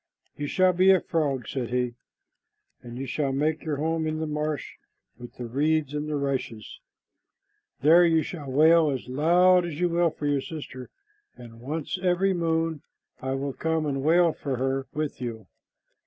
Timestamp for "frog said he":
0.99-1.93